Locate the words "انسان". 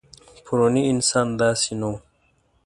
0.91-1.27